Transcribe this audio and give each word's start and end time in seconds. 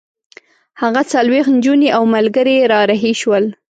هغه 0.81 1.01
څلوېښت 1.13 1.51
نجونې 1.57 1.89
او 1.97 2.03
ملګري 2.15 2.57
را 2.71 2.79
رهي 2.91 3.13
شول. 3.21 3.45